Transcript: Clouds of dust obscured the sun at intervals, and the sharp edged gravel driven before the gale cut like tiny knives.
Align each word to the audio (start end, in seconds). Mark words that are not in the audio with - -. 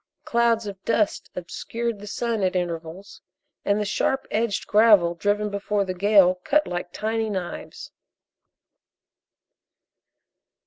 Clouds 0.25 0.65
of 0.65 0.83
dust 0.83 1.29
obscured 1.35 1.99
the 1.99 2.07
sun 2.07 2.41
at 2.41 2.55
intervals, 2.55 3.21
and 3.63 3.79
the 3.79 3.85
sharp 3.85 4.25
edged 4.31 4.65
gravel 4.65 5.13
driven 5.13 5.51
before 5.51 5.85
the 5.85 5.93
gale 5.93 6.41
cut 6.43 6.65
like 6.65 6.91
tiny 6.91 7.29
knives. 7.29 7.91